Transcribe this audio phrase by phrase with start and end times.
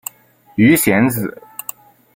[0.55, 1.39] 鱼显子